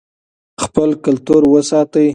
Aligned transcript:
خپل 0.63 0.89
کلتور 1.03 1.41
وساتئ. 1.53 2.07